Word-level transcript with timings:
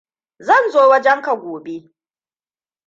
Zan 0.45 0.65
zo 0.73 0.83
wajenka 0.91 1.33
gobe. 1.41 1.75